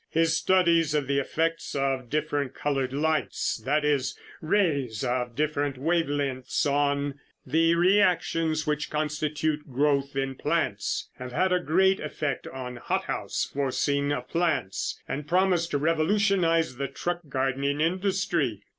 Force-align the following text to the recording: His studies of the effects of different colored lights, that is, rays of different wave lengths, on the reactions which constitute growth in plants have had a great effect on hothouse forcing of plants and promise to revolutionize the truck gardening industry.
His 0.09 0.35
studies 0.35 0.95
of 0.95 1.05
the 1.05 1.19
effects 1.19 1.75
of 1.75 2.09
different 2.09 2.55
colored 2.55 2.91
lights, 2.91 3.57
that 3.63 3.85
is, 3.85 4.17
rays 4.41 5.03
of 5.03 5.35
different 5.35 5.77
wave 5.77 6.09
lengths, 6.09 6.65
on 6.65 7.19
the 7.45 7.75
reactions 7.75 8.65
which 8.65 8.89
constitute 8.89 9.71
growth 9.71 10.15
in 10.15 10.33
plants 10.33 11.07
have 11.19 11.33
had 11.33 11.53
a 11.53 11.59
great 11.59 11.99
effect 11.99 12.47
on 12.47 12.77
hothouse 12.77 13.47
forcing 13.53 14.11
of 14.11 14.27
plants 14.27 14.99
and 15.07 15.27
promise 15.27 15.67
to 15.67 15.77
revolutionize 15.77 16.77
the 16.77 16.87
truck 16.87 17.19
gardening 17.29 17.79
industry. 17.79 18.63